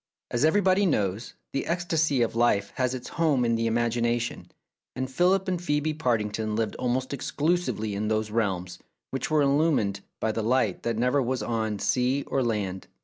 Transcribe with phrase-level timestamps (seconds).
[0.31, 4.49] As everybody knows, the ecstasy of life has its home in the imagination,
[4.95, 8.79] and Philip and Phcebe Partington lived almost exclusively in those realms
[9.11, 12.87] which were illumined by the light that never was on sea or land.